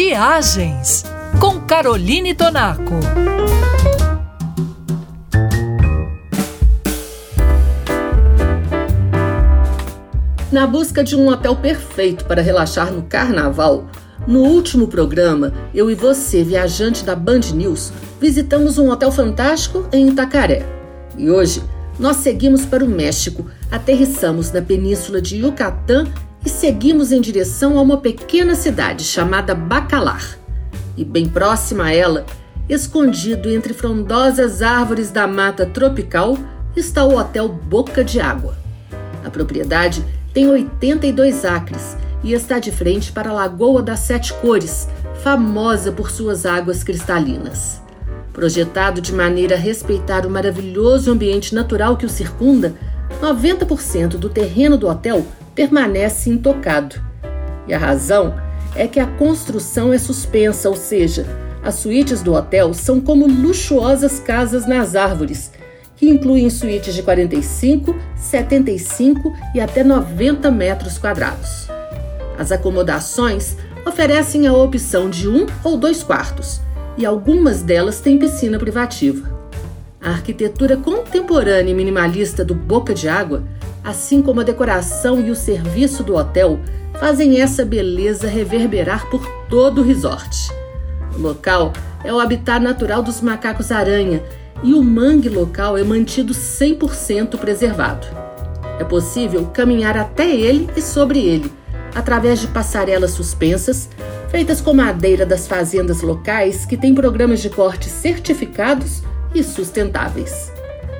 [0.00, 1.02] Viagens
[1.40, 3.00] com Caroline Tonaco.
[10.52, 13.88] Na busca de um hotel perfeito para relaxar no carnaval,
[14.24, 20.10] no último programa, eu e você, viajante da Band News, visitamos um hotel fantástico em
[20.10, 20.64] Itacaré.
[21.16, 21.60] E hoje
[21.98, 26.06] nós seguimos para o México, aterrissamos na península de Yucatán
[26.48, 30.38] e seguimos em direção a uma pequena cidade chamada Bacalar.
[30.96, 32.24] E bem próxima a ela,
[32.66, 36.38] escondido entre frondosas árvores da mata tropical,
[36.74, 38.56] está o Hotel Boca de Água.
[39.22, 44.88] A propriedade tem 82 acres e está de frente para a Lagoa das Sete Cores,
[45.22, 47.82] famosa por suas águas cristalinas.
[48.32, 52.74] Projetado de maneira a respeitar o maravilhoso ambiente natural que o circunda,
[53.20, 55.26] 90% do terreno do hotel
[55.58, 56.94] permanece intocado.
[57.66, 58.32] E a razão
[58.76, 61.26] é que a construção é suspensa, ou seja,
[61.64, 65.50] as suítes do hotel são como luxuosas casas nas árvores,
[65.96, 71.66] que incluem suítes de 45, 75 e até 90 metros quadrados.
[72.38, 76.60] As acomodações oferecem a opção de um ou dois quartos,
[76.96, 79.37] e algumas delas têm piscina privativa.
[80.00, 83.42] A arquitetura contemporânea e minimalista do Boca de Água,
[83.82, 86.60] assim como a decoração e o serviço do hotel,
[87.00, 90.50] fazem essa beleza reverberar por todo o resort.
[91.16, 91.72] O local
[92.04, 94.22] é o habitat natural dos macacos-aranha
[94.62, 98.06] e o mangue local é mantido 100% preservado.
[98.78, 101.52] É possível caminhar até ele e sobre ele,
[101.92, 103.88] através de passarelas suspensas,
[104.28, 109.02] feitas com madeira das fazendas locais que têm programas de corte certificados
[109.34, 110.52] e sustentáveis.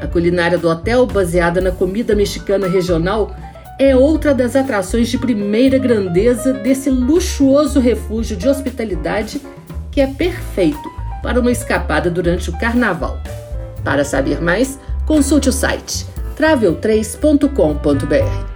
[0.00, 3.34] A culinária do hotel, baseada na comida mexicana regional,
[3.78, 9.40] é outra das atrações de primeira grandeza desse luxuoso refúgio de hospitalidade
[9.90, 13.18] que é perfeito para uma escapada durante o carnaval.
[13.82, 16.06] Para saber mais, consulte o site
[16.36, 18.55] travel3.com.br.